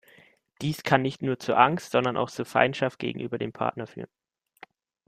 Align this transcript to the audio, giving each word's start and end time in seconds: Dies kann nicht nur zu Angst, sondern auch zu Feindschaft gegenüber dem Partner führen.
Dies 0.63 0.81
kann 0.81 1.03
nicht 1.03 1.21
nur 1.21 1.37
zu 1.37 1.53
Angst, 1.55 1.91
sondern 1.91 2.17
auch 2.17 2.31
zu 2.31 2.43
Feindschaft 2.43 2.97
gegenüber 2.97 3.37
dem 3.37 3.53
Partner 3.53 3.85
führen. 3.85 4.09